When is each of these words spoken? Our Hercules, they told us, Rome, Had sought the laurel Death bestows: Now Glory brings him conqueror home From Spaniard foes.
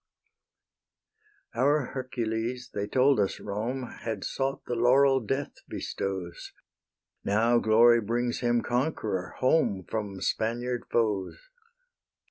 Our 1.53 1.91
Hercules, 1.93 2.71
they 2.73 2.87
told 2.87 3.19
us, 3.19 3.39
Rome, 3.39 3.83
Had 4.01 4.23
sought 4.23 4.65
the 4.65 4.73
laurel 4.73 5.19
Death 5.19 5.53
bestows: 5.67 6.53
Now 7.23 7.59
Glory 7.59 8.01
brings 8.01 8.39
him 8.39 8.63
conqueror 8.63 9.35
home 9.37 9.85
From 9.87 10.19
Spaniard 10.19 10.85
foes. 10.89 11.37